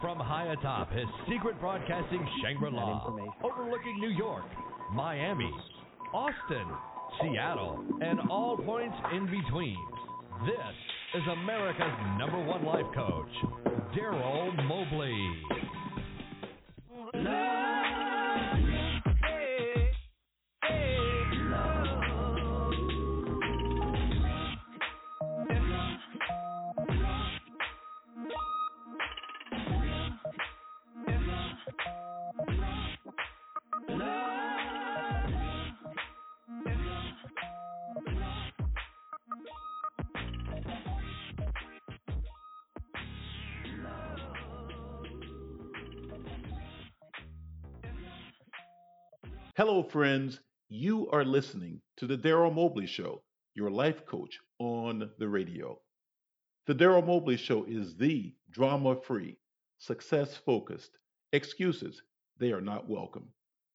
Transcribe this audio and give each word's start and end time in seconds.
From 0.00 0.18
high 0.18 0.52
atop 0.52 0.92
his 0.92 1.06
secret 1.28 1.60
broadcasting 1.60 2.24
Shangri 2.40 2.70
La, 2.70 3.04
overlooking 3.42 3.98
New 3.98 4.10
York, 4.10 4.44
Miami, 4.92 5.50
Austin, 6.14 6.66
Seattle, 7.20 7.84
and 8.00 8.20
all 8.30 8.56
points 8.56 8.96
in 9.12 9.26
between, 9.26 9.76
this 10.46 11.20
is 11.20 11.22
America's 11.32 11.98
number 12.16 12.38
one 12.44 12.64
life 12.64 12.86
coach, 12.94 13.28
Darryl 13.96 14.54
Mobley. 14.68 15.42
Hello, 49.58 49.82
friends. 49.82 50.38
You 50.68 51.10
are 51.10 51.24
listening 51.24 51.80
to 51.96 52.06
The 52.06 52.16
Darryl 52.16 52.54
Mobley 52.54 52.86
Show, 52.86 53.24
your 53.54 53.72
life 53.72 54.06
coach 54.06 54.38
on 54.60 55.10
the 55.18 55.26
radio. 55.26 55.80
The 56.68 56.76
Darryl 56.76 57.04
Mobley 57.04 57.36
Show 57.36 57.64
is 57.64 57.96
the 57.96 58.36
drama 58.52 58.94
free, 58.94 59.36
success 59.78 60.36
focused. 60.36 60.92
Excuses, 61.32 62.02
they 62.38 62.52
are 62.52 62.60
not 62.60 62.88
welcome. 62.88 63.30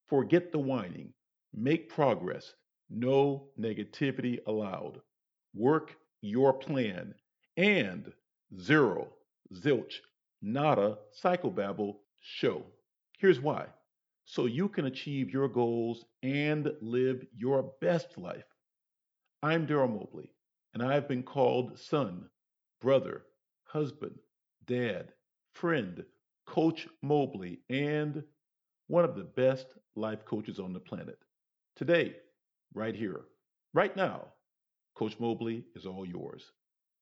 Forget 0.06 0.52
the 0.52 0.58
whining. 0.58 1.12
Make 1.52 1.90
progress. 1.90 2.54
No 2.88 3.48
negativity 3.60 4.38
allowed. 4.46 5.02
Work 5.54 5.96
your 6.22 6.54
plan. 6.54 7.14
And 7.58 8.10
zero, 8.58 9.08
zilch, 9.52 9.96
nada, 10.40 10.96
psychobabble 11.22 11.96
show. 12.22 12.62
Here's 13.18 13.38
why 13.38 13.66
so 14.24 14.46
you 14.46 14.68
can 14.68 14.86
achieve 14.86 15.30
your 15.30 15.48
goals 15.48 16.04
and 16.22 16.72
live 16.80 17.24
your 17.36 17.72
best 17.80 18.16
life. 18.18 18.44
I'm 19.42 19.66
Darryl 19.66 19.92
Mobley, 19.92 20.32
and 20.72 20.82
I've 20.82 21.08
been 21.08 21.22
called 21.22 21.78
son, 21.78 22.28
brother, 22.80 23.22
husband, 23.64 24.18
dad, 24.66 25.12
friend, 25.52 26.04
Coach 26.46 26.88
Mobley, 27.02 27.60
and 27.68 28.22
one 28.86 29.04
of 29.04 29.16
the 29.16 29.24
best 29.24 29.66
life 29.96 30.24
coaches 30.24 30.58
on 30.58 30.72
the 30.72 30.80
planet. 30.80 31.18
Today, 31.76 32.16
right 32.74 32.94
here, 32.94 33.22
right 33.74 33.94
now, 33.96 34.28
Coach 34.94 35.18
Mobley 35.18 35.64
is 35.74 35.86
all 35.86 36.06
yours. 36.06 36.52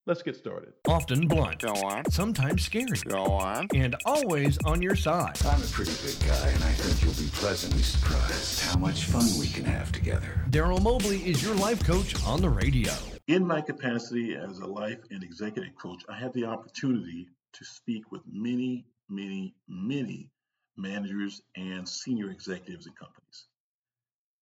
Let's 0.05 0.23
get 0.23 0.35
started. 0.35 0.73
Often 0.89 1.29
blunt. 1.29 1.61
Go 1.61 1.75
on. 1.75 2.11
Sometimes 2.11 2.65
scary. 2.65 2.99
Go 3.07 3.23
on. 3.23 3.69
And 3.73 3.95
always 4.05 4.59
on 4.65 4.83
your 4.83 4.97
side. 4.97 5.39
I'm 5.47 5.63
a 5.63 5.67
pretty 5.67 5.93
big 6.05 6.19
guy, 6.29 6.49
and 6.49 6.65
I 6.65 6.73
think 6.73 7.01
you'll 7.05 7.25
be 7.25 7.31
pleasantly 7.33 7.85
surprised 7.85 8.63
how 8.63 8.79
much 8.79 9.05
fun 9.05 9.27
we 9.39 9.47
can 9.47 9.65
have 9.65 9.93
together. 9.93 10.45
Darryl 10.51 10.83
Mobley 10.83 11.19
is 11.19 11.41
your 11.41 11.55
life 11.55 11.85
coach 11.85 12.21
on 12.25 12.41
the 12.43 12.51
radio. 12.51 12.93
In 13.29 13.47
my 13.47 13.61
capacity 13.61 14.35
as 14.35 14.59
a 14.59 14.67
life 14.67 14.99
and 15.13 15.23
executive 15.23 15.77
coach, 15.77 16.03
I 16.09 16.19
have 16.19 16.33
the 16.33 16.47
opportunity 16.47 17.29
to 17.53 17.65
speak 17.65 18.11
with 18.11 18.23
many, 18.29 18.85
many, 19.09 19.55
many 19.69 20.31
managers 20.77 21.43
and 21.55 21.89
senior 21.89 22.31
executives 22.31 22.89
in 22.89 22.93
companies. 22.95 23.47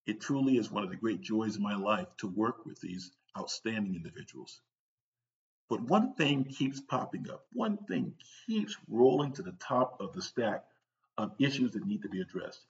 It 0.07 0.23
truly 0.23 0.57
is 0.57 0.71
one 0.71 0.85
of 0.85 0.91
the 0.91 0.97
great 0.97 1.21
joys 1.21 1.57
of 1.57 1.61
my 1.61 1.77
life 1.77 2.09
to 2.21 2.29
work 2.29 2.65
with 2.65 2.81
these 2.81 3.11
outstanding 3.39 3.95
individuals. 3.95 4.63
But 5.71 5.83
one 5.83 6.15
thing 6.15 6.43
keeps 6.45 6.81
popping 6.81 7.31
up. 7.31 7.47
One 7.53 7.77
thing 7.77 8.13
keeps 8.45 8.77
rolling 8.89 9.33
to 9.35 9.43
the 9.43 9.53
top 9.53 10.01
of 10.01 10.13
the 10.13 10.21
stack 10.21 10.65
of 11.17 11.33
issues 11.39 11.71
that 11.73 11.87
need 11.87 12.03
to 12.03 12.09
be 12.09 12.21
addressed. 12.21 12.67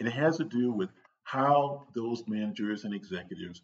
And 0.00 0.08
it 0.08 0.14
has 0.14 0.38
to 0.38 0.44
do 0.44 0.72
with 0.72 0.90
how 1.22 1.86
those 1.94 2.26
managers 2.26 2.84
and 2.84 2.92
executives 2.92 3.62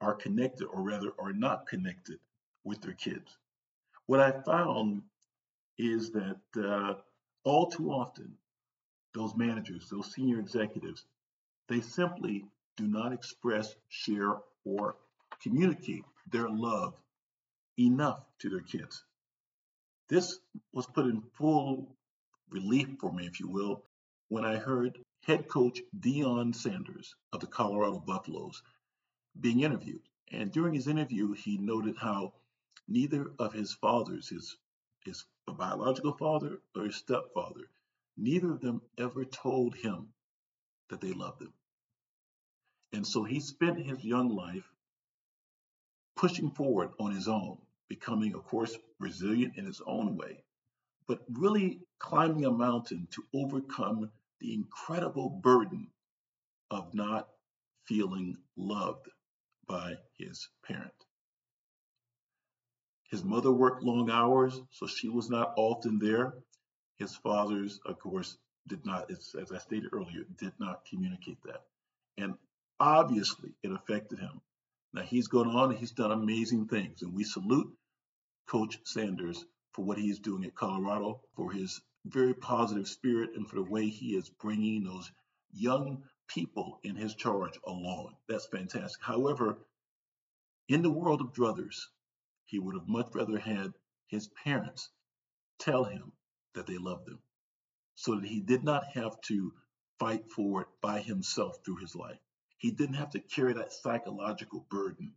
are 0.00 0.14
connected, 0.14 0.64
or 0.66 0.80
rather, 0.80 1.12
are 1.18 1.34
not 1.34 1.66
connected 1.66 2.18
with 2.64 2.80
their 2.80 2.94
kids. 2.94 3.36
What 4.06 4.20
I 4.20 4.30
found 4.30 5.02
is 5.76 6.10
that 6.12 6.40
uh, 6.56 6.94
all 7.44 7.66
too 7.66 7.90
often, 7.90 8.38
those 9.12 9.36
managers, 9.36 9.90
those 9.90 10.12
senior 10.12 10.38
executives, 10.40 11.04
they 11.68 11.82
simply 11.82 12.46
do 12.76 12.86
not 12.86 13.12
express, 13.12 13.74
share, 13.88 14.36
or 14.64 14.96
communicate 15.42 16.04
their 16.32 16.48
love 16.48 16.94
enough 17.78 18.20
to 18.40 18.50
their 18.50 18.60
kids. 18.60 19.04
This 20.08 20.38
was 20.72 20.86
put 20.86 21.06
in 21.06 21.22
full 21.34 21.96
relief 22.50 22.88
for 23.00 23.12
me, 23.12 23.26
if 23.26 23.40
you 23.40 23.48
will, 23.48 23.82
when 24.28 24.44
I 24.44 24.56
heard 24.56 24.98
head 25.22 25.48
coach 25.48 25.80
Deion 25.98 26.54
Sanders 26.54 27.14
of 27.32 27.40
the 27.40 27.46
Colorado 27.46 27.98
Buffaloes 27.98 28.62
being 29.40 29.60
interviewed. 29.60 30.02
And 30.30 30.52
during 30.52 30.74
his 30.74 30.88
interview, 30.88 31.32
he 31.32 31.56
noted 31.58 31.96
how 31.96 32.34
neither 32.88 33.32
of 33.38 33.52
his 33.52 33.72
fathers, 33.74 34.28
his, 34.28 34.56
his 35.04 35.24
biological 35.46 36.12
father 36.12 36.60
or 36.74 36.84
his 36.84 36.96
stepfather, 36.96 37.68
neither 38.16 38.52
of 38.52 38.60
them 38.60 38.82
ever 38.98 39.24
told 39.24 39.74
him 39.74 40.08
that 40.90 41.00
they 41.00 41.12
loved 41.12 41.42
him. 41.42 41.52
And 42.92 43.06
so 43.06 43.24
he 43.24 43.40
spent 43.40 43.78
his 43.78 44.04
young 44.04 44.28
life 44.28 44.68
pushing 46.16 46.50
forward 46.50 46.90
on 47.00 47.14
his 47.14 47.28
own, 47.28 47.58
becoming, 47.88 48.34
of 48.34 48.44
course, 48.44 48.76
resilient 48.98 49.56
in 49.56 49.64
his 49.64 49.80
own 49.86 50.16
way, 50.16 50.42
but 51.06 51.20
really 51.28 51.80
climbing 51.98 52.44
a 52.44 52.50
mountain 52.50 53.06
to 53.10 53.22
overcome 53.34 54.10
the 54.40 54.54
incredible 54.54 55.28
burden 55.28 55.88
of 56.70 56.94
not 56.94 57.28
feeling 57.86 58.36
loved 58.56 59.08
by 59.66 59.94
his 60.18 60.48
parent. 60.66 60.92
His 63.10 63.24
mother 63.24 63.52
worked 63.52 63.82
long 63.82 64.10
hours, 64.10 64.60
so 64.70 64.86
she 64.86 65.08
was 65.08 65.30
not 65.30 65.52
often 65.56 65.98
there. 65.98 66.34
His 66.96 67.14
fathers, 67.16 67.80
of 67.86 67.98
course, 67.98 68.36
did 68.66 68.84
not, 68.86 69.10
as 69.10 69.34
I 69.52 69.58
stated 69.58 69.90
earlier, 69.92 70.24
did 70.38 70.52
not 70.58 70.84
communicate 70.88 71.42
that. 71.44 71.62
And 72.16 72.34
obviously, 72.80 73.54
it 73.62 73.70
affected 73.72 74.18
him 74.18 74.40
now 74.94 75.02
he's 75.02 75.26
gone 75.26 75.48
on 75.48 75.70
and 75.70 75.78
he's 75.78 75.92
done 75.92 76.12
amazing 76.12 76.68
things, 76.68 77.02
and 77.02 77.12
we 77.12 77.24
salute 77.24 77.76
Coach 78.46 78.78
Sanders 78.84 79.44
for 79.72 79.84
what 79.84 79.98
he's 79.98 80.20
doing 80.20 80.44
at 80.44 80.54
Colorado, 80.54 81.20
for 81.34 81.50
his 81.50 81.80
very 82.06 82.32
positive 82.32 82.86
spirit, 82.86 83.30
and 83.34 83.48
for 83.48 83.56
the 83.56 83.64
way 83.64 83.88
he 83.88 84.14
is 84.14 84.30
bringing 84.30 84.84
those 84.84 85.10
young 85.52 86.04
people 86.28 86.78
in 86.84 86.94
his 86.94 87.14
charge 87.14 87.58
along. 87.66 88.14
That's 88.28 88.46
fantastic. 88.46 89.02
However, 89.02 89.58
in 90.68 90.82
the 90.82 90.90
world 90.90 91.20
of 91.20 91.32
druthers, 91.32 91.88
he 92.46 92.58
would 92.60 92.76
have 92.76 92.88
much 92.88 93.08
rather 93.14 93.38
had 93.38 93.72
his 94.06 94.28
parents 94.44 94.90
tell 95.58 95.84
him 95.84 96.12
that 96.54 96.66
they 96.66 96.78
loved 96.78 97.08
him 97.08 97.18
so 97.96 98.14
that 98.14 98.26
he 98.26 98.40
did 98.40 98.62
not 98.62 98.84
have 98.94 99.20
to 99.22 99.52
fight 99.98 100.30
for 100.30 100.62
it 100.62 100.68
by 100.80 101.00
himself 101.00 101.58
through 101.64 101.76
his 101.76 101.96
life. 101.96 102.18
He 102.64 102.70
didn't 102.70 102.94
have 102.94 103.10
to 103.10 103.20
carry 103.20 103.52
that 103.52 103.74
psychological 103.74 104.64
burden, 104.70 105.12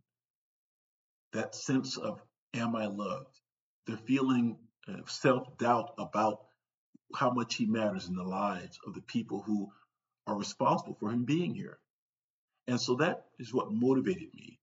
that 1.32 1.54
sense 1.54 1.96
of, 1.96 2.20
am 2.52 2.76
I 2.76 2.88
loved? 2.88 3.40
The 3.86 3.96
feeling 3.96 4.58
of 4.86 5.10
self 5.10 5.56
doubt 5.56 5.94
about 5.96 6.44
how 7.14 7.30
much 7.30 7.54
he 7.54 7.64
matters 7.64 8.06
in 8.06 8.16
the 8.16 8.22
lives 8.22 8.78
of 8.86 8.92
the 8.92 9.00
people 9.00 9.40
who 9.40 9.72
are 10.26 10.36
responsible 10.36 10.94
for 11.00 11.08
him 11.08 11.24
being 11.24 11.54
here. 11.54 11.78
And 12.66 12.78
so 12.78 12.96
that 12.96 13.24
is 13.38 13.54
what 13.54 13.72
motivated 13.72 14.28
me 14.34 14.60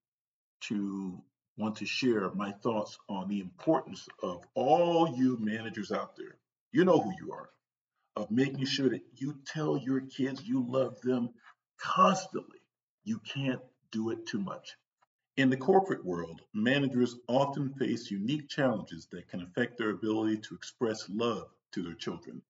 to 0.65 1.23
want 1.57 1.77
to 1.77 1.87
share 1.87 2.29
my 2.35 2.51
thoughts 2.51 2.99
on 3.09 3.29
the 3.29 3.39
importance 3.39 4.07
of 4.21 4.45
all 4.53 5.17
you 5.17 5.37
managers 5.39 5.91
out 5.91 6.15
there. 6.17 6.37
You 6.71 6.85
know 6.85 6.99
who 6.99 7.13
you 7.19 7.31
are, 7.31 7.49
of 8.15 8.29
making 8.29 8.65
sure 8.65 8.89
that 8.89 9.01
you 9.15 9.39
tell 9.43 9.75
your 9.75 10.01
kids 10.01 10.47
you 10.47 10.63
love 10.69 11.01
them 11.01 11.31
constantly 11.79 12.59
you 13.05 13.19
can't 13.19 13.61
do 13.91 14.11
it 14.11 14.25
too 14.27 14.39
much. 14.39 14.77
In 15.37 15.49
the 15.49 15.57
corporate 15.57 16.05
world, 16.05 16.41
managers 16.53 17.17
often 17.27 17.73
face 17.75 18.11
unique 18.11 18.49
challenges 18.49 19.07
that 19.11 19.29
can 19.29 19.41
affect 19.41 19.77
their 19.77 19.91
ability 19.91 20.39
to 20.39 20.55
express 20.55 21.09
love 21.09 21.49
to 21.73 21.83
their 21.83 21.95
children. 21.95 22.43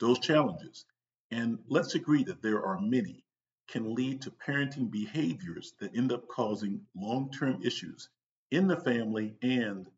Those 0.00 0.18
challenges, 0.20 0.86
and 1.30 1.58
let's 1.68 1.94
agree 1.94 2.24
that 2.24 2.42
there 2.42 2.64
are 2.64 2.80
many, 2.80 3.24
can 3.68 3.94
lead 3.94 4.22
to 4.22 4.30
parenting 4.32 4.90
behaviors 4.90 5.74
that 5.80 5.96
end 5.96 6.12
up 6.12 6.28
causing 6.28 6.86
long 6.96 7.30
term 7.30 7.62
issues 7.62 8.08
in 8.50 8.68
the 8.68 8.76
family 8.80 9.36
and 9.42 9.90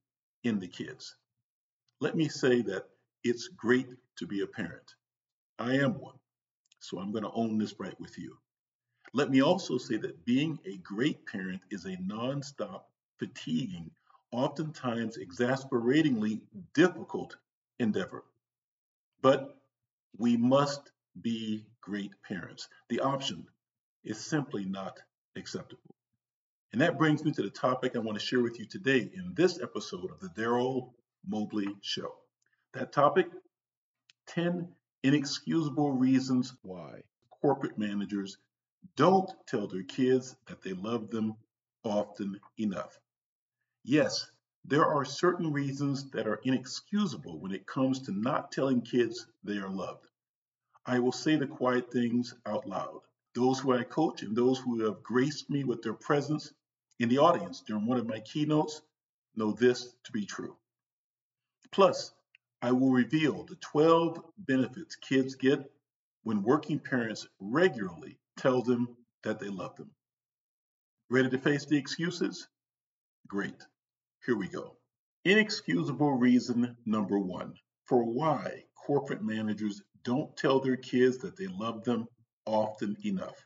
in 0.44 0.58
the 0.60 0.68
kids. 0.68 1.16
Let 2.00 2.16
me 2.16 2.28
say 2.28 2.62
that 2.62 2.90
It's 3.24 3.48
great 3.48 3.88
to 4.16 4.26
be 4.26 4.40
a 4.42 4.46
parent. 4.46 4.94
I 5.58 5.76
am 5.76 5.98
one, 6.00 6.18
so 6.80 6.98
I'm 6.98 7.12
going 7.12 7.24
to 7.24 7.32
own 7.32 7.58
this 7.58 7.78
right 7.80 7.98
with 8.00 8.18
you. 8.18 8.38
Let 9.12 9.30
me 9.30 9.42
also 9.42 9.76
say 9.76 9.96
that 9.96 10.24
being 10.24 10.58
a 10.64 10.76
great 10.78 11.26
parent 11.26 11.62
is 11.70 11.84
a 11.84 11.96
nonstop, 11.96 12.82
fatiguing, 13.18 13.90
oftentimes 14.30 15.16
exasperatingly 15.16 16.40
difficult 16.74 17.36
endeavor. 17.80 18.24
But 19.20 19.56
we 20.16 20.36
must 20.36 20.92
be 21.20 21.66
great 21.80 22.12
parents. 22.22 22.68
The 22.88 23.00
option 23.00 23.46
is 24.04 24.18
simply 24.18 24.64
not 24.64 24.98
acceptable. 25.36 25.94
And 26.72 26.80
that 26.80 26.98
brings 26.98 27.24
me 27.24 27.32
to 27.32 27.42
the 27.42 27.50
topic 27.50 27.96
I 27.96 27.98
want 27.98 28.18
to 28.18 28.24
share 28.24 28.42
with 28.42 28.60
you 28.60 28.64
today 28.64 29.10
in 29.12 29.34
this 29.34 29.60
episode 29.60 30.10
of 30.12 30.20
the 30.20 30.28
Darryl 30.28 30.92
Mobley 31.26 31.74
Show. 31.80 32.14
That 32.74 32.92
topic 32.92 33.26
10 34.28 34.68
inexcusable 35.02 35.90
reasons 35.90 36.54
why 36.62 37.02
corporate 37.42 37.76
managers 37.76 38.38
don't 38.96 39.30
tell 39.46 39.66
their 39.66 39.82
kids 39.82 40.36
that 40.46 40.62
they 40.62 40.72
love 40.72 41.10
them 41.10 41.34
often 41.84 42.38
enough. 42.58 42.98
Yes, 43.82 44.30
there 44.64 44.84
are 44.84 45.04
certain 45.04 45.52
reasons 45.52 46.10
that 46.10 46.26
are 46.26 46.40
inexcusable 46.44 47.38
when 47.38 47.52
it 47.52 47.66
comes 47.66 48.00
to 48.02 48.12
not 48.12 48.52
telling 48.52 48.82
kids 48.82 49.26
they 49.42 49.56
are 49.56 49.70
loved. 49.70 50.06
I 50.84 50.98
will 50.98 51.12
say 51.12 51.36
the 51.36 51.46
quiet 51.46 51.90
things 51.90 52.34
out 52.46 52.66
loud. 52.66 53.00
Those 53.34 53.60
who 53.60 53.72
I 53.72 53.84
coach 53.84 54.22
and 54.22 54.36
those 54.36 54.58
who 54.58 54.84
have 54.84 55.02
graced 55.02 55.48
me 55.48 55.64
with 55.64 55.82
their 55.82 55.94
presence 55.94 56.52
in 56.98 57.08
the 57.08 57.18
audience 57.18 57.62
during 57.66 57.86
one 57.86 57.98
of 57.98 58.06
my 58.06 58.20
keynotes 58.20 58.82
know 59.34 59.52
this 59.52 59.94
to 60.04 60.12
be 60.12 60.26
true. 60.26 60.56
Plus, 61.70 62.12
I 62.60 62.72
will 62.72 62.90
reveal 62.90 63.44
the 63.44 63.56
12 63.56 64.22
benefits 64.38 64.96
kids 64.96 65.34
get 65.34 65.72
when 66.24 66.42
working 66.42 66.78
parents 66.78 67.26
regularly 67.38 68.18
tell 68.40 68.62
them 68.62 68.88
that 69.22 69.38
they 69.38 69.48
love 69.48 69.76
them. 69.76 69.90
Ready 71.10 71.28
to 71.30 71.38
face 71.38 71.66
the 71.66 71.76
excuses? 71.76 72.48
Great. 73.28 73.62
Here 74.24 74.36
we 74.36 74.48
go. 74.48 74.76
Inexcusable 75.24 76.12
reason 76.12 76.76
number 76.86 77.18
one 77.18 77.54
for 77.84 78.04
why 78.04 78.64
corporate 78.86 79.22
managers 79.22 79.82
don't 80.04 80.34
tell 80.36 80.60
their 80.60 80.76
kids 80.76 81.18
that 81.18 81.36
they 81.36 81.48
love 81.48 81.84
them 81.84 82.06
often 82.46 82.96
enough. 83.04 83.44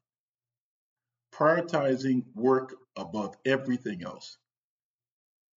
Prioritizing 1.34 2.22
work 2.34 2.74
above 2.96 3.34
everything 3.44 4.04
else. 4.04 4.38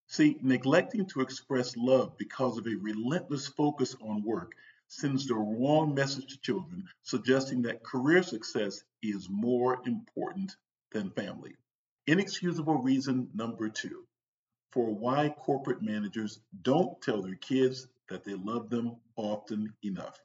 See, 0.08 0.38
neglecting 0.42 1.06
to 1.08 1.22
express 1.22 1.76
love 1.78 2.18
because 2.18 2.58
of 2.58 2.66
a 2.66 2.76
relentless 2.82 3.48
focus 3.48 3.96
on 4.02 4.24
work 4.24 4.54
sends 4.88 5.28
the 5.28 5.36
wrong 5.36 5.94
message 5.94 6.28
to 6.28 6.42
children, 6.42 6.88
suggesting 7.04 7.62
that 7.64 7.84
career 7.84 8.24
success 8.24 8.84
is 9.02 9.30
more 9.30 9.82
important 9.86 10.56
than 10.92 11.12
family. 11.12 11.56
Inexcusable 12.08 12.82
reason 12.82 13.30
number 13.34 13.70
two 13.70 14.08
for 14.72 14.94
why 14.94 15.30
corporate 15.30 15.82
managers 15.82 16.40
don't 16.62 17.02
tell 17.02 17.22
their 17.22 17.36
kids 17.36 17.88
that 18.10 18.24
they 18.24 18.36
love 18.36 18.70
them 18.70 18.96
often 19.16 19.74
enough. 19.84 20.20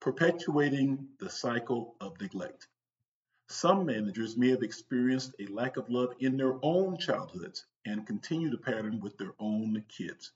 Perpetuating 0.00 1.08
the 1.18 1.28
cycle 1.28 1.96
of 2.00 2.20
neglect. 2.20 2.68
Some 3.48 3.86
managers 3.86 4.36
may 4.36 4.50
have 4.50 4.62
experienced 4.62 5.34
a 5.40 5.46
lack 5.46 5.76
of 5.76 5.88
love 5.88 6.14
in 6.20 6.36
their 6.36 6.54
own 6.62 6.98
childhoods 6.98 7.64
and 7.84 8.06
continue 8.06 8.50
the 8.50 8.58
pattern 8.58 9.00
with 9.00 9.16
their 9.16 9.32
own 9.40 9.82
kids. 9.88 10.32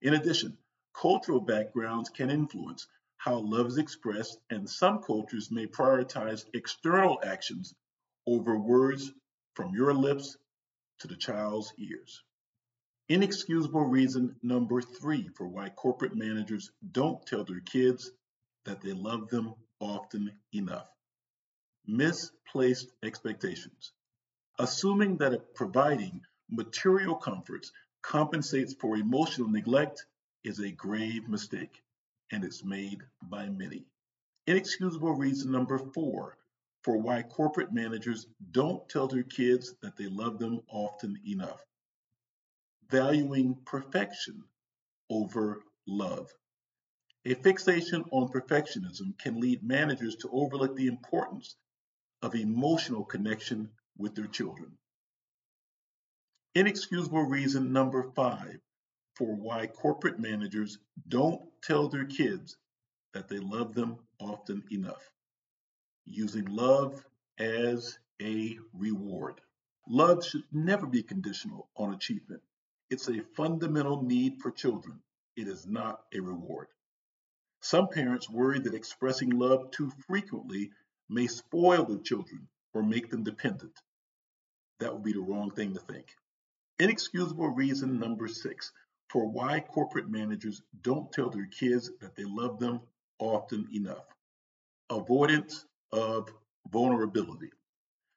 In 0.00 0.14
addition, 0.14 0.56
cultural 0.96 1.40
backgrounds 1.40 2.08
can 2.08 2.30
influence 2.30 2.86
how 3.18 3.36
love 3.36 3.66
is 3.66 3.78
expressed, 3.78 4.38
and 4.50 4.68
some 4.68 5.02
cultures 5.02 5.50
may 5.50 5.66
prioritize 5.66 6.44
external 6.54 7.18
actions 7.24 7.74
over 8.26 8.58
words 8.58 9.12
from 9.54 9.74
your 9.74 9.92
lips 9.92 10.36
to 11.00 11.08
the 11.08 11.16
child's 11.16 11.72
ears. 11.78 12.22
Inexcusable 13.08 13.84
reason 13.84 14.36
number 14.42 14.80
three 14.80 15.28
for 15.36 15.46
why 15.46 15.68
corporate 15.68 16.14
managers 16.14 16.70
don't 16.92 17.24
tell 17.26 17.44
their 17.44 17.60
kids 17.60 18.10
that 18.64 18.80
they 18.80 18.92
love 18.92 19.28
them 19.28 19.54
often 19.80 20.32
enough. 20.52 20.88
Misplaced 21.86 22.90
expectations. 23.02 23.92
Assuming 24.58 25.18
that 25.18 25.54
providing 25.54 26.22
material 26.50 27.14
comforts 27.14 27.70
compensates 28.02 28.74
for 28.74 28.96
emotional 28.96 29.48
neglect 29.48 30.06
is 30.46 30.60
a 30.60 30.70
grave 30.70 31.28
mistake, 31.28 31.82
and 32.32 32.44
it's 32.44 32.64
made 32.64 33.02
by 33.22 33.48
many. 33.48 33.84
Inexcusable 34.46 35.12
reason 35.12 35.50
number 35.50 35.78
four 35.78 36.38
for 36.82 36.96
why 36.96 37.22
corporate 37.22 37.72
managers 37.72 38.26
don't 38.52 38.88
tell 38.88 39.08
their 39.08 39.24
kids 39.24 39.74
that 39.82 39.96
they 39.96 40.06
love 40.06 40.38
them 40.38 40.60
often 40.68 41.18
enough 41.26 41.60
valuing 42.90 43.56
perfection 43.64 44.42
over 45.10 45.62
love. 45.86 46.30
A 47.24 47.34
fixation 47.34 48.04
on 48.12 48.28
perfectionism 48.28 49.18
can 49.18 49.40
lead 49.40 49.62
managers 49.62 50.16
to 50.16 50.30
overlook 50.30 50.76
the 50.76 50.86
importance 50.86 51.56
of 52.22 52.34
emotional 52.34 53.04
connection 53.04 53.68
with 53.98 54.14
their 54.14 54.28
children. 54.28 54.70
Inexcusable 56.54 57.24
reason 57.24 57.72
number 57.72 58.04
five 58.14 58.58
for 59.16 59.34
why 59.34 59.66
corporate 59.66 60.18
managers 60.18 60.78
don't 61.08 61.40
tell 61.62 61.88
their 61.88 62.04
kids 62.04 62.56
that 63.14 63.28
they 63.28 63.38
love 63.38 63.74
them 63.74 63.96
often 64.20 64.62
enough. 64.70 65.10
Using 66.04 66.44
love 66.44 67.04
as 67.38 67.98
a 68.20 68.58
reward. 68.74 69.40
Love 69.88 70.24
should 70.24 70.44
never 70.52 70.86
be 70.86 71.02
conditional 71.02 71.68
on 71.76 71.94
achievement. 71.94 72.42
It's 72.90 73.08
a 73.08 73.22
fundamental 73.36 74.02
need 74.02 74.40
for 74.40 74.50
children. 74.50 75.00
It 75.36 75.48
is 75.48 75.66
not 75.66 76.00
a 76.14 76.20
reward. 76.20 76.68
Some 77.60 77.88
parents 77.88 78.30
worry 78.30 78.58
that 78.60 78.74
expressing 78.74 79.30
love 79.30 79.70
too 79.70 79.90
frequently 80.06 80.70
may 81.08 81.26
spoil 81.26 81.84
their 81.84 81.98
children 81.98 82.48
or 82.74 82.82
make 82.82 83.10
them 83.10 83.24
dependent. 83.24 83.72
That 84.80 84.92
would 84.92 85.02
be 85.02 85.12
the 85.12 85.20
wrong 85.20 85.50
thing 85.50 85.74
to 85.74 85.80
think. 85.80 86.14
Inexcusable 86.78 87.48
reason 87.48 87.98
number 87.98 88.28
six 88.28 88.72
for 89.08 89.26
why 89.26 89.60
corporate 89.60 90.10
managers 90.10 90.62
don't 90.82 91.12
tell 91.12 91.30
their 91.30 91.46
kids 91.46 91.90
that 92.00 92.16
they 92.16 92.24
love 92.24 92.58
them 92.58 92.80
often 93.18 93.68
enough. 93.72 94.04
Avoidance 94.90 95.66
of 95.92 96.28
vulnerability. 96.70 97.50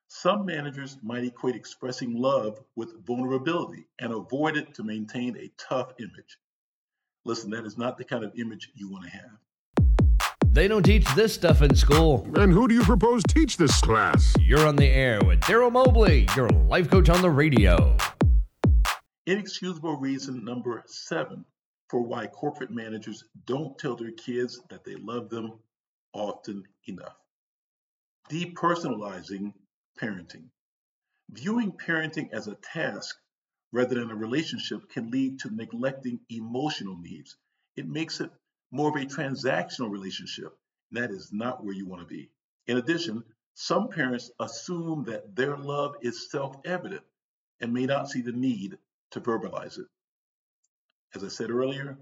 Some 0.08 0.46
managers 0.46 0.98
might 1.04 1.24
equate 1.24 1.56
expressing 1.56 2.18
love 2.18 2.60
with 2.76 3.06
vulnerability 3.06 3.86
and 4.00 4.12
avoid 4.12 4.58
it 4.58 4.74
to 4.74 4.84
maintain 4.84 5.38
a 5.38 5.52
tough 5.58 5.94
image. 6.00 6.38
Listen, 7.26 7.52
that 7.52 7.66
is 7.66 7.78
not 7.78 7.98
the 7.98 8.04
kind 8.04 8.24
of 8.24 8.32
image 8.38 8.72
you 8.74 8.90
want 8.90 9.06
to 9.06 9.12
have. 9.12 9.38
They 10.52 10.68
don't 10.68 10.84
teach 10.84 11.06
this 11.14 11.34
stuff 11.34 11.62
in 11.62 11.76
school. 11.76 12.28
And 12.36 12.52
who 12.52 12.68
do 12.68 12.74
you 12.74 12.82
propose 12.82 13.22
teach 13.30 13.56
this 13.58 13.80
class? 13.82 14.34
You're 14.40 14.66
on 14.66 14.76
the 14.76 14.88
air 14.88 15.20
with 15.24 15.42
Darryl 15.42 15.72
Mobley, 15.72 16.28
your 16.36 16.50
life 16.50 16.90
coach 16.90 17.08
on 17.10 17.22
the 17.22 17.30
radio. 17.30 17.96
Inexcusable 19.30 19.98
reason 19.98 20.44
number 20.44 20.84
seven 20.88 21.46
for 21.88 22.02
why 22.02 22.26
corporate 22.26 22.72
managers 22.72 23.24
don't 23.46 23.78
tell 23.78 23.96
their 23.96 24.14
kids 24.14 24.60
that 24.72 24.84
they 24.84 24.96
love 24.96 25.30
them 25.30 25.60
often 26.14 26.64
enough. 26.88 27.16
Depersonalizing 28.32 29.54
parenting. 30.02 30.50
Viewing 31.30 31.72
parenting 31.74 32.34
as 32.34 32.48
a 32.48 32.56
task 32.56 33.16
rather 33.72 33.94
than 33.94 34.10
a 34.10 34.16
relationship 34.16 34.90
can 34.90 35.12
lead 35.12 35.38
to 35.42 35.56
neglecting 35.56 36.20
emotional 36.30 36.98
needs. 36.98 37.38
It 37.76 37.88
makes 37.88 38.22
it 38.22 38.32
more 38.72 38.90
of 38.90 38.96
a 38.96 39.06
transactional 39.06 39.92
relationship, 39.92 40.58
and 40.90 41.04
that 41.04 41.12
is 41.12 41.32
not 41.32 41.64
where 41.64 41.76
you 41.76 41.86
want 41.86 42.02
to 42.02 42.08
be. 42.08 42.32
In 42.66 42.78
addition, 42.78 43.24
some 43.54 43.90
parents 43.90 44.32
assume 44.40 45.04
that 45.04 45.36
their 45.36 45.56
love 45.56 45.98
is 46.02 46.32
self 46.32 46.56
evident 46.66 47.04
and 47.62 47.72
may 47.72 47.86
not 47.86 48.10
see 48.10 48.22
the 48.22 48.32
need 48.32 48.80
to 49.12 49.22
verbalize 49.22 49.78
it. 49.78 49.88
As 51.16 51.24
I 51.24 51.28
said 51.28 51.50
earlier, 51.50 51.98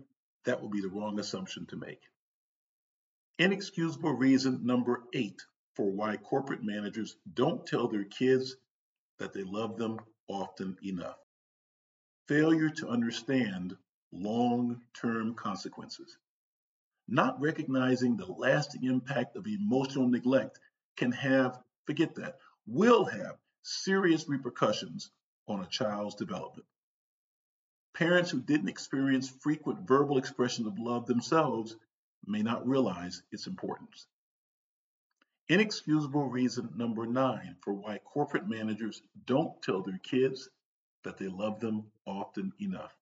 that 0.45 0.61
would 0.61 0.71
be 0.71 0.81
the 0.81 0.89
wrong 0.89 1.19
assumption 1.19 1.65
to 1.67 1.77
make. 1.77 2.01
Inexcusable 3.39 4.13
reason 4.13 4.65
number 4.65 5.03
eight 5.13 5.41
for 5.75 5.91
why 5.91 6.17
corporate 6.17 6.63
managers 6.63 7.15
don't 7.33 7.65
tell 7.65 7.87
their 7.87 8.03
kids 8.05 8.55
that 9.19 9.33
they 9.33 9.43
love 9.43 9.77
them 9.77 9.99
often 10.27 10.77
enough. 10.83 11.17
Failure 12.27 12.69
to 12.69 12.89
understand 12.89 13.77
long 14.11 14.81
term 14.99 15.35
consequences. 15.35 16.17
Not 17.07 17.39
recognizing 17.39 18.17
the 18.17 18.25
lasting 18.25 18.83
impact 18.83 19.37
of 19.37 19.47
emotional 19.47 20.07
neglect 20.07 20.59
can 20.97 21.11
have, 21.13 21.59
forget 21.85 22.15
that, 22.15 22.39
will 22.65 23.05
have 23.05 23.37
serious 23.63 24.27
repercussions 24.27 25.11
on 25.47 25.61
a 25.61 25.67
child's 25.67 26.15
development. 26.15 26.67
Parents 27.97 28.29
who 28.29 28.39
didn't 28.39 28.69
experience 28.69 29.27
frequent 29.27 29.87
verbal 29.87 30.19
expression 30.19 30.67
of 30.67 30.77
love 30.77 31.07
themselves 31.07 31.75
may 32.27 32.43
not 32.43 32.67
realize 32.67 33.23
its 33.31 33.47
importance. 33.47 34.05
Inexcusable 35.49 36.25
reason 36.29 36.69
number 36.75 37.07
nine 37.07 37.55
for 37.61 37.73
why 37.73 37.97
corporate 38.05 38.47
managers 38.47 39.01
don't 39.25 39.59
tell 39.63 39.81
their 39.81 39.97
kids 39.97 40.47
that 41.03 41.17
they 41.17 41.27
love 41.27 41.59
them 41.59 41.85
often 42.05 42.53
enough. 42.61 42.95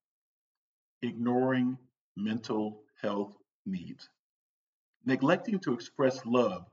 Ignoring 1.02 1.78
mental 2.16 2.82
health 3.02 3.36
needs. 3.66 4.08
Neglecting 5.06 5.60
to 5.60 5.74
express 5.74 6.26
love 6.26 6.70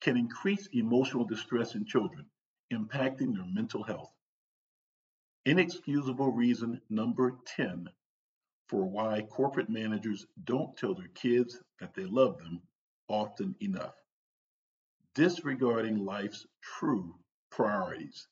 can 0.00 0.16
increase 0.16 0.66
emotional 0.72 1.26
distress 1.26 1.74
in 1.74 1.84
children, 1.84 2.24
impacting 2.72 3.34
their 3.34 3.44
mental 3.44 3.82
health. 3.82 4.15
Inexcusable 5.46 6.32
reason 6.32 6.80
number 6.90 7.38
10 7.46 7.88
for 8.66 8.84
why 8.84 9.22
corporate 9.30 9.70
managers 9.70 10.26
don't 10.42 10.76
tell 10.76 10.92
their 10.92 11.06
kids 11.14 11.62
that 11.78 11.94
they 11.94 12.04
love 12.04 12.36
them 12.38 12.60
often 13.06 13.54
enough. 13.60 13.94
Disregarding 15.14 16.04
life's 16.04 16.48
true 16.60 17.14
priorities. 17.50 18.26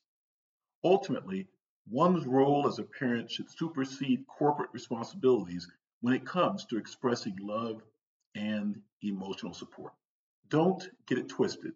Ultimately, 0.83 1.47
one's 1.89 2.27
role 2.27 2.67
as 2.67 2.79
a 2.79 2.83
parent 2.83 3.31
should 3.31 3.49
supersede 3.49 4.27
corporate 4.27 4.71
responsibilities 4.73 5.69
when 6.01 6.13
it 6.13 6.25
comes 6.25 6.65
to 6.65 6.77
expressing 6.77 7.37
love 7.37 7.81
and 8.35 8.81
emotional 9.03 9.53
support. 9.53 9.93
Don't 10.49 10.89
get 11.07 11.17
it 11.17 11.29
twisted, 11.29 11.71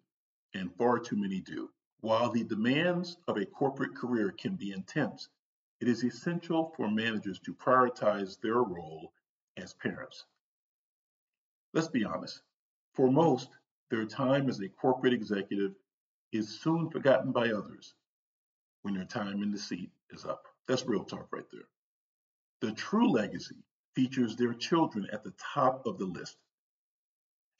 and 0.52 0.76
far 0.76 0.98
too 0.98 1.16
many 1.16 1.40
do. 1.40 1.70
While 2.02 2.30
the 2.30 2.44
demands 2.44 3.18
of 3.28 3.36
a 3.36 3.44
corporate 3.44 3.94
career 3.94 4.32
can 4.32 4.56
be 4.56 4.72
intense, 4.72 5.28
it 5.80 5.88
is 5.88 6.02
essential 6.02 6.72
for 6.76 6.90
managers 6.90 7.38
to 7.40 7.52
prioritize 7.52 8.40
their 8.40 8.62
role 8.62 9.12
as 9.56 9.74
parents. 9.74 10.24
Let's 11.74 11.88
be 11.88 12.04
honest. 12.04 12.40
For 12.94 13.10
most, 13.10 13.50
their 13.90 14.06
time 14.06 14.48
as 14.48 14.60
a 14.60 14.68
corporate 14.68 15.12
executive 15.12 15.74
is 16.32 16.60
soon 16.60 16.90
forgotten 16.90 17.32
by 17.32 17.50
others 17.50 17.94
when 18.82 18.94
their 18.94 19.04
time 19.04 19.42
in 19.42 19.50
the 19.50 19.58
seat 19.58 19.90
is 20.10 20.24
up. 20.24 20.46
That's 20.66 20.86
real 20.86 21.04
talk 21.04 21.28
right 21.32 21.48
there. 21.52 21.68
The 22.60 22.72
true 22.72 23.10
legacy 23.10 23.56
features 23.94 24.36
their 24.36 24.54
children 24.54 25.06
at 25.12 25.22
the 25.22 25.34
top 25.54 25.86
of 25.86 25.98
the 25.98 26.06
list. 26.06 26.36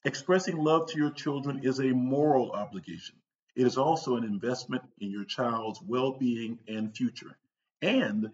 Expressing 0.05 0.57
love 0.57 0.87
to 0.89 0.99
your 0.99 1.11
children 1.11 1.61
is 1.63 1.79
a 1.79 1.93
moral 1.93 2.53
obligation. 2.53 3.17
It 3.57 3.67
is 3.67 3.77
also 3.77 4.17
an 4.17 4.25
investment 4.25 4.85
in 4.99 5.11
your 5.11 5.25
child's 5.25 5.83
well 5.83 6.13
being 6.13 6.59
and 6.69 6.97
future, 6.97 7.37
and 7.83 8.31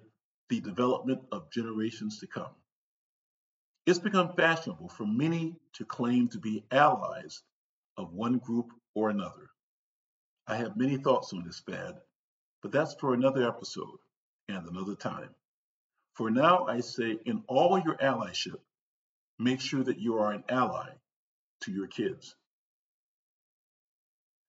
the 0.49 0.61
development 0.61 1.23
of 1.33 1.51
generations 1.51 2.21
to 2.21 2.27
come. 2.27 2.55
It's 3.87 3.99
become 3.99 4.35
fashionable 4.35 4.89
for 4.89 5.07
many 5.07 5.57
to 5.75 5.85
claim 5.85 6.29
to 6.29 6.39
be 6.39 6.65
allies 6.71 7.43
of 7.97 8.13
one 8.13 8.39
group 8.39 8.73
or 8.95 9.11
another. 9.11 9.51
I 10.47 10.57
have 10.57 10.77
many 10.77 10.97
thoughts 10.97 11.33
on 11.33 11.45
this 11.45 11.61
fad, 11.61 12.01
but 12.63 12.73
that's 12.73 12.95
for 12.95 13.15
another 13.15 13.49
episode 13.49 13.99
and 14.49 14.67
another 14.69 14.95
time. 14.95 15.35
For 16.15 16.31
now, 16.31 16.67
I 16.67 16.81
say 16.81 17.19
in 17.25 17.43
all 17.47 17.79
your 17.79 17.97
allyship, 17.97 18.61
make 19.39 19.61
sure 19.61 19.83
that 19.85 19.99
you 19.99 20.19
are 20.19 20.33
an 20.33 20.45
ally 20.49 20.91
to 21.63 21.73
your 21.73 21.87
kids. 21.87 22.35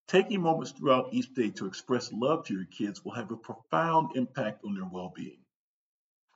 Taking 0.07 0.41
moments 0.41 0.71
throughout 0.71 1.13
each 1.13 1.33
day 1.33 1.49
to 1.51 1.65
express 1.65 2.13
love 2.13 2.45
to 2.45 2.53
your 2.53 2.65
kids 2.65 3.03
will 3.03 3.13
have 3.13 3.31
a 3.31 3.35
profound 3.35 4.15
impact 4.15 4.63
on 4.63 4.75
their 4.75 4.85
well 4.85 5.11
being. 5.13 5.39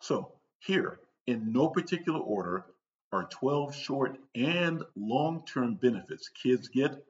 So, 0.01 0.33
here, 0.59 0.99
in 1.25 1.53
no 1.53 1.69
particular 1.69 2.19
order, 2.19 2.65
are 3.13 3.25
12 3.25 3.75
short 3.75 4.17
and 4.35 4.83
long 4.95 5.45
term 5.45 5.75
benefits 5.75 6.29
kids 6.29 6.67
get 6.67 7.05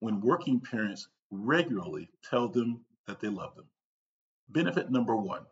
when 0.00 0.20
working 0.20 0.60
parents 0.60 1.08
regularly 1.30 2.08
tell 2.22 2.48
them 2.48 2.84
that 3.06 3.20
they 3.20 3.28
love 3.28 3.56
them. 3.56 3.66
Benefit 4.48 4.90
number 4.90 5.16
one 5.16 5.44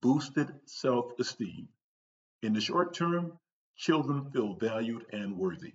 boosted 0.00 0.50
self 0.64 1.12
esteem. 1.18 1.68
In 2.42 2.54
the 2.54 2.60
short 2.60 2.94
term, 2.94 3.38
children 3.76 4.30
feel 4.30 4.54
valued 4.54 5.04
and 5.12 5.36
worthy. 5.36 5.74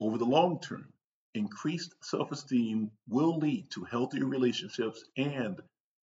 Over 0.00 0.16
the 0.16 0.24
long 0.24 0.60
term, 0.60 0.93
increased 1.34 1.94
self 2.02 2.32
esteem 2.32 2.90
will 3.08 3.38
lead 3.38 3.70
to 3.70 3.84
healthier 3.84 4.26
relationships 4.26 5.04
and 5.16 5.60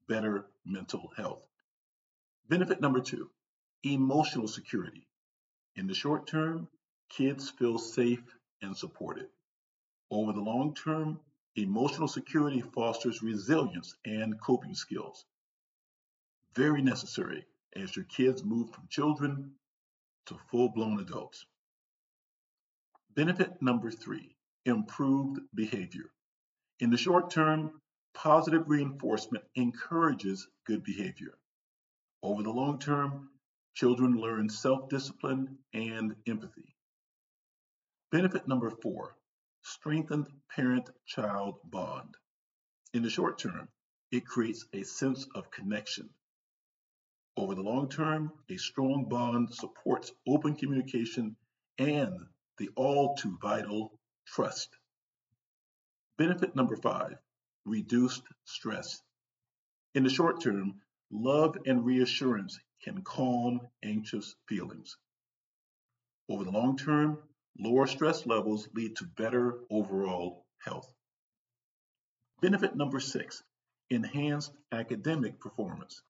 better 0.08 0.46
mental 0.66 1.12
health. 1.16 1.42
Benefit 2.50 2.82
number 2.82 3.00
two 3.00 3.30
emotional 3.84 4.48
security. 4.48 5.08
In 5.76 5.88
the 5.88 5.94
short 5.94 6.28
term, 6.28 6.68
kids 7.10 7.50
feel 7.50 7.78
safe 7.80 8.24
and 8.62 8.76
supported. 8.76 9.28
Over 10.12 10.34
the 10.34 10.42
long 10.42 10.76
term, 10.76 11.20
emotional 11.56 12.08
security 12.08 12.62
fosters 12.62 13.24
resilience 13.24 13.96
and 14.06 14.40
coping 14.40 14.76
skills. 14.76 15.26
Very 16.56 16.82
necessary 16.82 17.46
as 17.76 17.96
your 17.96 18.06
kids 18.06 18.44
move 18.44 18.70
from 18.72 18.88
children 18.90 19.54
to 20.26 20.38
full 20.50 20.70
blown 20.70 21.00
adults. 21.00 21.46
Benefit 23.16 23.62
number 23.62 23.90
three 23.92 24.31
improved 24.66 25.40
behavior. 25.54 26.12
In 26.80 26.90
the 26.90 26.98
short 26.98 27.30
term, 27.30 27.82
positive 28.14 28.68
reinforcement 28.68 29.44
encourages 29.56 30.48
good 30.66 30.84
behavior. 30.84 31.38
Over 32.24 32.44
the 32.44 32.52
long 32.52 32.80
term, 32.80 33.30
children 33.74 34.16
learn 34.16 34.50
self 34.50 34.90
discipline 34.90 35.58
and 35.74 36.16
empathy. 36.28 36.76
Benefit 38.12 38.48
number 38.48 38.70
four 38.70 39.16
strengthened 39.64 40.28
parent 40.56 40.90
child 41.06 41.60
bond. 41.64 42.16
In 42.94 43.04
the 43.04 43.10
short 43.10 43.38
term, 43.38 43.70
it 44.12 44.26
creates 44.26 44.66
a 44.74 44.84
sense 44.84 45.26
of 45.36 45.52
connection. 45.52 46.10
Over 47.38 47.56
the 47.56 47.62
long 47.62 47.90
term, 47.90 48.34
a 48.50 48.58
strong 48.58 49.06
bond 49.08 49.54
supports 49.54 50.12
open 50.28 50.56
communication 50.56 51.38
and 51.78 52.28
the 52.58 52.70
all 52.76 53.16
too 53.16 53.38
vital 53.42 53.98
trust. 54.26 54.70
Benefit 56.18 56.56
number 56.56 56.76
five 56.76 57.18
reduced 57.66 58.24
stress. 58.46 59.02
In 59.94 60.04
the 60.04 60.10
short 60.10 60.42
term, 60.42 60.82
love 61.12 61.58
and 61.66 61.86
reassurance 61.86 62.60
can 62.84 63.02
calm 63.04 63.62
anxious 63.84 64.36
feelings. 64.48 64.98
Over 66.30 66.44
the 66.44 66.52
long 66.52 66.78
term, 66.78 67.20
lower 67.60 67.88
stress 67.88 68.26
levels 68.26 68.70
lead 68.74 68.96
to 68.98 69.06
better 69.06 69.60
overall 69.70 70.46
health. 70.60 70.92
Benefit 72.42 72.76
number 72.76 73.00
six 73.00 73.44
enhanced 73.90 74.54
academic 74.72 75.40
performance. 75.40 76.02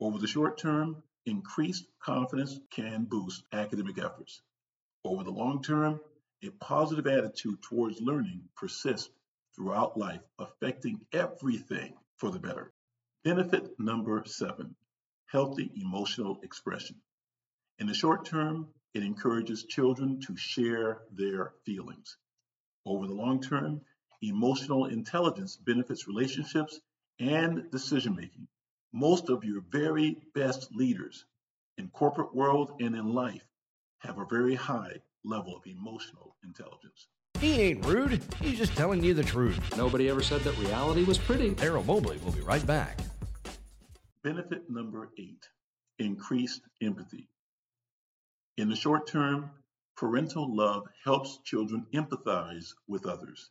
Over 0.00 0.18
the 0.18 0.26
short 0.26 0.58
term, 0.58 1.02
increased 1.26 1.86
confidence 2.00 2.58
can 2.70 3.04
boost 3.04 3.42
academic 3.52 3.98
efforts. 3.98 4.40
Over 5.04 5.22
the 5.22 5.30
long 5.30 5.62
term, 5.62 6.00
a 6.42 6.50
positive 6.50 7.06
attitude 7.06 7.62
towards 7.62 8.00
learning 8.00 8.42
persists 8.56 9.10
throughout 9.54 9.96
life, 9.96 10.20
affecting 10.38 11.00
everything 11.12 11.94
for 12.16 12.30
the 12.30 12.38
better. 12.38 12.72
Benefit 13.24 13.78
number 13.78 14.22
seven 14.26 14.76
healthy 15.26 15.70
emotional 15.74 16.38
expression. 16.42 16.96
In 17.78 17.86
the 17.86 17.94
short 17.94 18.24
term, 18.24 18.68
it 18.94 19.02
encourages 19.02 19.64
children 19.64 20.20
to 20.20 20.36
share 20.36 21.02
their 21.10 21.52
feelings. 21.64 22.16
Over 22.86 23.06
the 23.06 23.14
long 23.14 23.42
term, 23.42 23.80
emotional 24.22 24.86
intelligence 24.86 25.56
benefits 25.56 26.06
relationships 26.06 26.80
and 27.18 27.70
decision 27.70 28.14
making. 28.14 28.46
Most 28.92 29.28
of 29.28 29.44
your 29.44 29.62
very 29.70 30.18
best 30.34 30.72
leaders 30.74 31.24
in 31.76 31.88
corporate 31.88 32.34
world 32.34 32.72
and 32.80 32.94
in 32.94 33.12
life 33.12 33.46
have 33.98 34.18
a 34.18 34.24
very 34.24 34.54
high 34.54 35.00
level 35.26 35.56
of 35.56 35.66
emotional 35.66 36.36
intelligence. 36.44 37.08
He 37.40 37.60
ain't 37.60 37.84
rude. 37.84 38.22
He's 38.40 38.58
just 38.58 38.74
telling 38.76 39.02
you 39.04 39.12
the 39.12 39.22
truth. 39.22 39.76
Nobody 39.76 40.08
ever 40.08 40.22
said 40.22 40.40
that 40.42 40.56
reality 40.58 41.04
was 41.04 41.18
pretty. 41.18 41.50
Darryl 41.50 41.84
Mobley 41.84 42.18
will 42.24 42.32
be 42.32 42.40
right 42.40 42.66
back. 42.66 42.98
Benefit 44.22 44.70
number 44.70 45.10
eight 45.18 45.48
increased 45.98 46.62
empathy. 46.82 47.28
In 48.56 48.68
the 48.68 48.76
short 48.76 49.06
term, 49.06 49.50
parental 49.96 50.54
love 50.54 50.86
helps 51.04 51.38
children 51.44 51.86
empathize 51.92 52.74
with 52.88 53.06
others. 53.06 53.50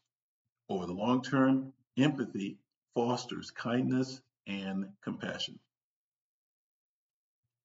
Over 0.67 0.87
the 0.87 0.93
long 0.93 1.21
term, 1.21 1.73
empathy 1.97 2.57
fosters 2.95 3.51
kindness 3.51 4.21
and 4.47 4.89
compassion. 5.03 5.59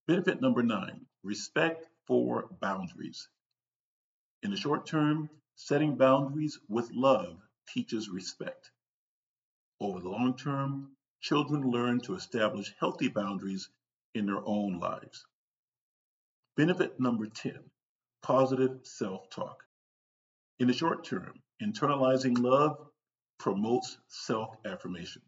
Benefit 0.06 0.40
number 0.40 0.62
nine 0.62 1.06
respect 1.22 1.88
for 2.06 2.48
boundaries. 2.60 3.28
In 4.42 4.50
the 4.50 4.56
short 4.56 4.86
term, 4.86 5.28
setting 5.54 5.96
boundaries 5.96 6.58
with 6.66 6.90
love 6.92 7.38
teaches 7.68 8.08
respect. 8.08 8.70
Over 9.80 10.00
the 10.00 10.08
long 10.08 10.34
term, 10.34 10.96
children 11.20 11.70
learn 11.70 12.00
to 12.00 12.14
establish 12.14 12.74
healthy 12.80 13.08
boundaries 13.08 13.68
in 14.14 14.24
their 14.24 14.40
own 14.42 14.78
lives. 14.78 15.26
Benefit 16.56 16.98
number 16.98 17.26
10 17.26 17.70
positive 18.22 18.80
self 18.82 19.28
talk. 19.28 19.62
In 20.58 20.68
the 20.68 20.72
short 20.72 21.04
term, 21.04 21.42
internalizing 21.62 22.38
love 22.38 22.78
promotes 23.38 23.98
self 24.08 24.56
affirmation. 24.64 25.22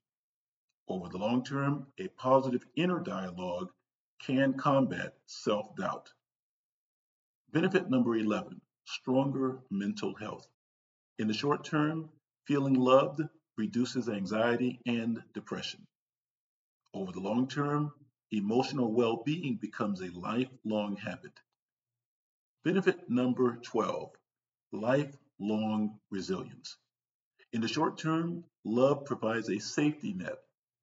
Over 0.89 1.11
the 1.11 1.19
long 1.19 1.45
term, 1.45 1.87
a 1.99 2.09
positive 2.09 2.65
inner 2.77 3.01
dialogue 3.01 3.71
can 4.21 4.55
combat 4.55 5.19
self 5.27 5.77
doubt. 5.77 6.11
Benefit 7.53 7.91
number 7.91 8.17
11 8.17 8.62
stronger 8.85 9.61
mental 9.71 10.15
health. 10.15 10.47
In 11.19 11.29
the 11.29 11.35
short 11.35 11.65
term, 11.65 12.11
feeling 12.47 12.75
loved 12.75 13.21
reduces 13.57 14.09
anxiety 14.09 14.81
and 14.87 15.23
depression. 15.35 15.87
Over 16.95 17.13
the 17.13 17.21
long 17.21 17.49
term, 17.49 17.93
emotional 18.31 18.93
well 18.93 19.23
being 19.25 19.57
becomes 19.57 20.01
a 20.01 20.11
lifelong 20.11 20.97
habit. 20.97 21.39
Benefit 22.65 23.09
number 23.11 23.57
12 23.57 24.11
lifelong 24.73 25.99
resilience. 26.11 26.77
In 27.53 27.61
the 27.61 27.69
short 27.69 27.99
term, 27.99 28.45
love 28.65 29.05
provides 29.05 29.51
a 29.51 29.59
safety 29.59 30.13
net 30.15 30.39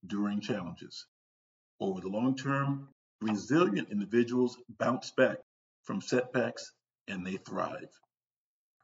during 0.06 0.42
challenges. 0.42 1.06
Over 1.80 2.02
the 2.02 2.10
long 2.10 2.36
term, 2.36 2.90
resilient 3.22 3.90
individuals 3.90 4.58
bounce 4.78 5.12
back 5.12 5.40
from 5.84 6.02
setbacks 6.02 6.72
and 7.10 7.26
they 7.26 7.38
thrive. 7.38 7.90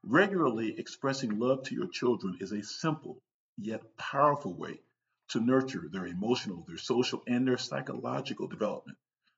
Regularly 0.03 0.77
expressing 0.77 1.39
love 1.39 1.63
to 1.63 1.75
your 1.75 1.87
children 1.87 2.37
is 2.39 2.51
a 2.51 2.63
simple 2.63 3.21
yet 3.57 3.95
powerful 3.97 4.53
way 4.53 4.81
to 5.29 5.39
nurture 5.39 5.87
their 5.91 6.05
emotional, 6.05 6.63
their 6.67 6.77
social, 6.77 7.23
and 7.27 7.47
their 7.47 7.57
psychological 7.57 8.47
development. 8.47 8.97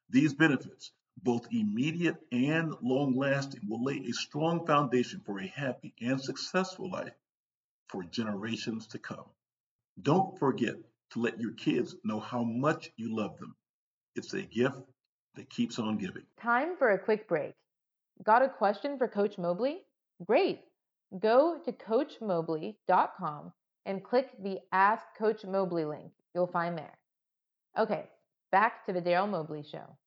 These 0.09 0.33
benefits, 0.33 0.91
both 1.23 1.47
immediate 1.51 2.17
and 2.31 2.73
long 2.81 3.15
lasting, 3.15 3.61
will 3.67 3.83
lay 3.83 3.97
a 3.97 4.13
strong 4.13 4.65
foundation 4.65 5.21
for 5.25 5.39
a 5.39 5.47
happy 5.47 5.93
and 6.01 6.21
successful 6.21 6.89
life 6.89 7.13
for 7.87 8.03
generations 8.03 8.87
to 8.87 8.99
come. 8.99 9.25
Don't 10.01 10.37
forget 10.37 10.75
to 11.11 11.19
let 11.19 11.39
your 11.39 11.53
kids 11.53 11.95
know 12.03 12.19
how 12.19 12.43
much 12.43 12.91
you 12.97 13.15
love 13.15 13.37
them. 13.37 13.55
It's 14.15 14.33
a 14.33 14.41
gift 14.41 14.81
that 15.35 15.49
keeps 15.49 15.79
on 15.79 15.97
giving. 15.97 16.25
Time 16.41 16.75
for 16.77 16.91
a 16.91 16.99
quick 16.99 17.27
break. 17.27 17.53
Got 18.23 18.41
a 18.41 18.49
question 18.49 18.97
for 18.97 19.07
Coach 19.07 19.37
Mobley? 19.37 19.81
Great. 20.25 20.61
Go 21.19 21.59
to 21.63 21.71
CoachMobley.com 21.71 23.53
and 23.85 24.03
click 24.03 24.31
the 24.43 24.59
Ask 24.71 25.05
Coach 25.17 25.45
Mobley 25.45 25.85
link 25.85 26.11
you'll 26.37 26.45
find 26.45 26.77
there. 26.77 26.97
Okay, 27.79 28.05
back 28.51 28.85
to 28.85 28.93
the 28.93 29.01
Darryl 29.01 29.27
Mobley 29.27 29.63
Show. 29.63 29.97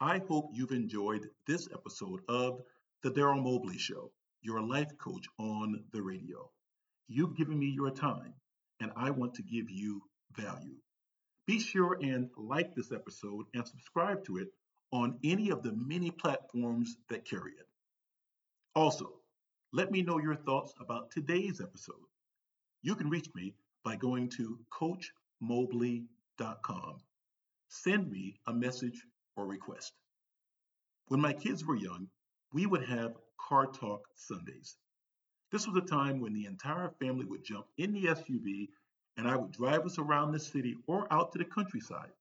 I 0.00 0.20
hope 0.28 0.50
you've 0.52 0.70
enjoyed 0.72 1.30
this 1.46 1.66
episode 1.72 2.20
of 2.28 2.60
The 3.02 3.10
Darryl 3.10 3.42
Mobley 3.42 3.78
Show, 3.78 4.12
your 4.42 4.60
life 4.60 4.90
coach 4.98 5.26
on 5.38 5.82
the 5.92 6.02
radio. 6.02 6.50
You've 7.08 7.36
given 7.36 7.58
me 7.58 7.66
your 7.66 7.90
time, 7.90 8.34
and 8.80 8.90
I 8.96 9.10
want 9.10 9.32
to 9.34 9.42
give 9.42 9.70
you 9.70 10.02
value. 10.36 10.76
Be 11.46 11.58
sure 11.58 11.96
and 12.02 12.28
like 12.36 12.74
this 12.74 12.92
episode 12.92 13.46
and 13.54 13.66
subscribe 13.66 14.22
to 14.26 14.36
it 14.36 14.48
on 14.92 15.18
any 15.24 15.50
of 15.50 15.62
the 15.62 15.72
many 15.72 16.10
platforms 16.10 16.96
that 17.08 17.24
carry 17.24 17.52
it. 17.52 17.66
Also, 18.74 19.10
let 19.72 19.90
me 19.90 20.02
know 20.02 20.18
your 20.18 20.36
thoughts 20.36 20.74
about 20.80 21.10
today's 21.10 21.60
episode. 21.60 21.96
You 22.82 22.94
can 22.94 23.10
reach 23.10 23.28
me 23.34 23.54
by 23.84 23.96
going 23.96 24.28
to 24.30 24.58
CoachMobley.com. 24.72 27.00
Send 27.68 28.10
me 28.10 28.38
a 28.46 28.52
message 28.52 29.04
or 29.36 29.46
request. 29.46 29.92
When 31.08 31.20
my 31.20 31.32
kids 31.32 31.64
were 31.64 31.76
young, 31.76 32.08
we 32.52 32.66
would 32.66 32.84
have 32.84 33.16
car 33.38 33.66
talk 33.66 34.06
Sundays. 34.14 34.76
This 35.52 35.66
was 35.66 35.76
a 35.76 35.86
time 35.86 36.20
when 36.20 36.32
the 36.32 36.46
entire 36.46 36.90
family 37.00 37.24
would 37.24 37.44
jump 37.44 37.66
in 37.78 37.92
the 37.92 38.06
SUV 38.06 38.68
and 39.16 39.28
I 39.28 39.36
would 39.36 39.52
drive 39.52 39.84
us 39.84 39.98
around 39.98 40.32
the 40.32 40.38
city 40.38 40.76
or 40.86 41.10
out 41.12 41.32
to 41.32 41.38
the 41.38 41.44
countryside, 41.44 42.12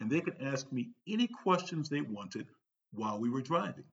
and 0.00 0.10
they 0.10 0.20
could 0.20 0.36
ask 0.40 0.70
me 0.72 0.90
any 1.06 1.26
questions 1.26 1.88
they 1.88 2.00
wanted 2.00 2.46
while 2.92 3.18
we 3.18 3.30
were 3.30 3.42
driving. 3.42 3.84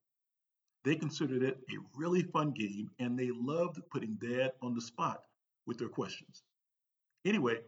They 0.83 0.95
considered 0.95 1.43
it 1.43 1.59
a 1.71 1.97
really 1.97 2.23
fun 2.23 2.51
game 2.51 2.89
and 2.99 3.17
they 3.17 3.31
loved 3.31 3.81
putting 3.89 4.15
dad 4.15 4.51
on 4.61 4.75
the 4.75 4.81
spot 4.81 5.23
with 5.65 5.77
their 5.77 5.89
questions. 5.89 6.43
Anyway, 7.25 7.59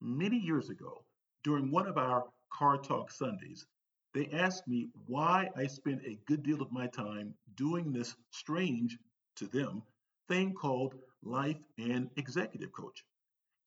many 0.00 0.38
years 0.38 0.68
ago, 0.68 1.04
during 1.44 1.70
one 1.70 1.86
of 1.86 1.96
our 1.96 2.24
Car 2.52 2.76
Talk 2.76 3.10
Sundays, 3.10 3.66
they 4.14 4.28
asked 4.32 4.68
me 4.68 4.88
why 5.06 5.48
I 5.56 5.66
spent 5.66 6.02
a 6.04 6.18
good 6.26 6.42
deal 6.42 6.60
of 6.60 6.72
my 6.72 6.86
time 6.86 7.34
doing 7.56 7.92
this 7.92 8.14
strange, 8.30 8.98
to 9.36 9.46
them, 9.46 9.82
thing 10.28 10.52
called 10.52 10.94
life 11.22 11.58
and 11.78 12.10
executive 12.16 12.72
coach 12.72 13.04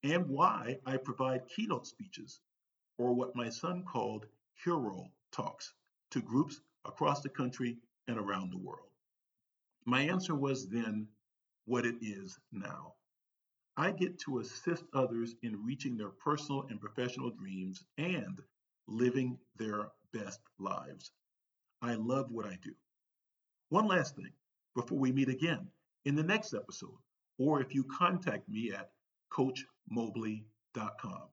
and 0.04 0.28
why 0.28 0.78
I 0.86 0.98
provide 0.98 1.48
keynote 1.48 1.86
speeches, 1.86 2.40
or 3.02 3.14
what 3.14 3.36
my 3.36 3.50
son 3.50 3.84
called 3.84 4.28
hero 4.64 5.10
talks, 5.32 5.74
to 6.12 6.22
groups 6.22 6.62
across 6.86 7.22
the 7.22 7.30
country 7.30 7.80
and 8.08 8.20
around 8.20 8.52
the 8.52 8.58
world. 8.58 8.92
My 9.86 10.02
answer 10.02 10.36
was 10.36 10.68
then 10.68 11.08
what 11.66 11.84
it 11.84 11.96
is 12.02 12.38
now. 12.52 12.94
I 13.76 13.90
get 13.92 14.20
to 14.20 14.38
assist 14.38 14.84
others 14.94 15.34
in 15.42 15.66
reaching 15.66 15.98
their 15.98 16.10
personal 16.10 16.68
and 16.70 16.80
professional 16.80 17.32
dreams 17.32 17.84
and 17.98 18.40
living 18.88 19.40
their 19.58 19.90
best 20.14 20.42
lives. 20.60 21.10
I 21.82 21.96
love 21.96 22.30
what 22.30 22.46
I 22.46 22.60
do. 22.62 22.76
One 23.70 23.88
last 23.88 24.16
thing 24.16 24.34
before 24.76 25.00
we 25.00 25.12
meet 25.12 25.30
again 25.30 25.68
in 26.06 26.14
the 26.16 26.24
next 26.24 26.54
episode, 26.54 27.00
or 27.40 27.62
if 27.62 27.74
you 27.74 27.84
contact 27.86 28.48
me 28.48 28.72
at 28.74 28.92
coachmobley.com. 29.34 31.31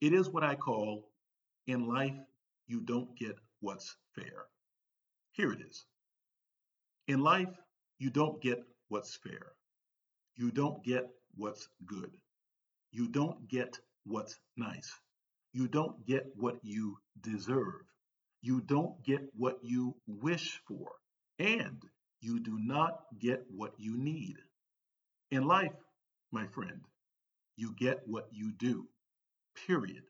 It 0.00 0.14
is 0.14 0.30
what 0.30 0.44
I 0.44 0.54
call 0.54 1.10
in 1.66 1.86
life, 1.86 2.16
you 2.66 2.80
don't 2.80 3.16
get 3.18 3.36
what's 3.60 3.96
fair. 4.14 4.46
Here 5.32 5.52
it 5.52 5.60
is. 5.60 5.84
In 7.06 7.20
life, 7.20 7.54
you 7.98 8.10
don't 8.10 8.40
get 8.40 8.62
what's 8.88 9.16
fair. 9.16 9.52
You 10.36 10.50
don't 10.50 10.82
get 10.84 11.06
what's 11.36 11.68
good. 11.84 12.10
You 12.92 13.08
don't 13.08 13.46
get 13.48 13.78
what's 14.04 14.38
nice. 14.56 14.90
You 15.52 15.68
don't 15.68 16.06
get 16.06 16.26
what 16.34 16.58
you 16.62 16.96
deserve. 17.20 17.82
You 18.40 18.62
don't 18.62 19.02
get 19.04 19.20
what 19.36 19.58
you 19.62 19.96
wish 20.06 20.60
for. 20.66 20.92
And 21.38 21.82
you 22.20 22.40
do 22.40 22.58
not 22.58 23.00
get 23.18 23.44
what 23.54 23.74
you 23.78 23.96
need. 23.98 24.36
In 25.30 25.46
life, 25.46 25.76
my 26.32 26.46
friend, 26.46 26.80
you 27.56 27.74
get 27.78 28.00
what 28.06 28.28
you 28.30 28.52
do. 28.52 28.88
Period. 29.66 30.04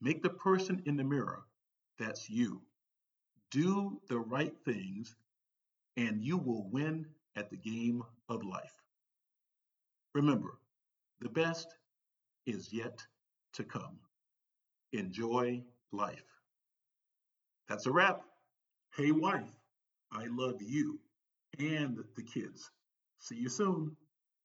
Make 0.00 0.22
the 0.22 0.30
person 0.30 0.82
in 0.86 0.96
the 0.96 1.04
mirror, 1.04 1.42
that's 1.98 2.28
you. 2.28 2.62
Do 3.50 4.00
the 4.08 4.18
right 4.18 4.54
things, 4.64 5.14
and 5.96 6.22
you 6.22 6.36
will 6.36 6.68
win 6.70 7.06
at 7.36 7.50
the 7.50 7.56
game 7.56 8.02
of 8.28 8.44
life. 8.44 8.82
Remember, 10.14 10.58
the 11.20 11.28
best 11.28 11.76
is 12.46 12.72
yet 12.72 13.04
to 13.54 13.64
come. 13.64 13.98
Enjoy 14.92 15.62
life. 15.92 16.24
That's 17.68 17.86
a 17.86 17.90
wrap. 17.90 18.22
Hey, 18.96 19.10
wife, 19.10 19.50
I 20.12 20.26
love 20.30 20.62
you 20.62 20.98
and 21.58 21.98
the 22.16 22.22
kids. 22.22 22.70
See 23.18 23.36
you 23.36 23.48
soon. 23.48 23.96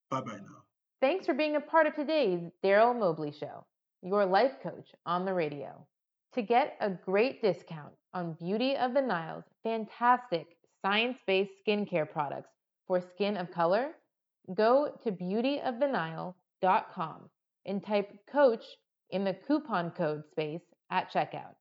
Bye 0.10 0.22
bye 0.22 0.38
now. 0.38 0.64
Thanks 1.00 1.26
for 1.26 1.34
being 1.34 1.56
a 1.56 1.62
part 1.62 1.88
of 1.88 1.96
today's 1.96 2.42
Darryl 2.64 2.98
Mobley 2.98 3.32
Show, 3.32 3.66
your 4.02 4.26
life 4.26 4.54
coach 4.62 4.90
on 5.06 5.26
the 5.26 5.34
radio. 5.34 5.86
To 6.34 6.42
get 6.42 6.78
a 6.80 6.90
great 6.90 7.42
discount 7.42 7.94
on 8.14 8.38
Beauty 8.40 8.76
of 8.76 8.94
the 8.94 9.02
Nile's 9.02 9.44
fantastic 9.64 10.48
science 10.82 11.18
based 11.28 11.52
skincare 11.66 12.10
products 12.10 12.50
for 12.88 13.02
skin 13.02 13.38
of 13.38 13.52
color, 13.52 13.92
go 14.56 14.98
to 15.04 15.12
beautyofthenile.com 15.12 17.30
and 17.66 17.86
type 17.86 18.10
coach 18.32 18.64
in 19.12 19.24
the 19.24 19.36
coupon 19.48 19.92
code 19.92 20.24
space 20.32 20.62
at 20.90 21.12
checkout. 21.12 21.56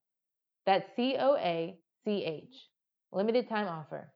That's 0.67 0.89
C 0.97 1.17
O 1.19 1.37
A 1.37 1.77
C 2.05 2.25
H. 2.25 2.69
Limited 3.13 3.49
time 3.49 3.67
offer. 3.67 4.13